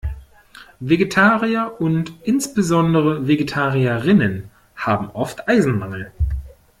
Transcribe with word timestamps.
Vegetarier 0.79 1.75
und 1.77 2.11
insbesondere 2.23 3.27
Vegetarierinnen 3.27 4.49
haben 4.75 5.11
oft 5.11 5.47
Eisenmangel. 5.47 6.11